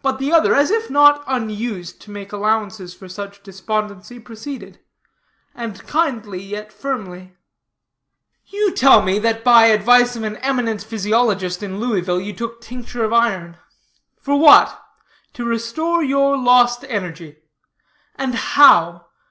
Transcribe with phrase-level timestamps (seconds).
[0.00, 4.80] But the other, as if not unused to make allowances for such despondency, proceeded;
[5.54, 7.36] and kindly, yet firmly:
[8.46, 13.04] "You tell me, that by advice of an eminent physiologist in Louisville, you took tincture
[13.04, 13.58] of iron.
[14.18, 14.82] For what?
[15.34, 17.42] To restore your lost energy.
[18.16, 19.08] And how?